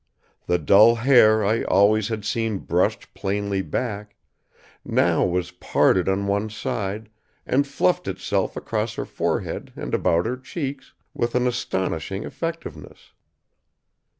The 0.47 0.57
dull 0.57 0.95
hair 0.95 1.45
I 1.45 1.61
always 1.65 2.07
had 2.07 2.25
seen 2.25 2.57
brushed 2.57 3.13
plainly 3.13 3.61
back, 3.61 4.15
now 4.83 5.23
was 5.23 5.51
parted 5.51 6.09
on 6.09 6.25
one 6.25 6.49
side 6.49 7.07
and 7.45 7.67
fluffed 7.67 8.07
itself 8.07 8.57
across 8.57 8.95
her 8.95 9.05
forehead 9.05 9.71
and 9.75 9.93
about 9.93 10.25
her 10.25 10.37
cheeks 10.37 10.93
with 11.13 11.35
an 11.35 11.45
astonishing 11.45 12.23
effectiveness. 12.23 13.11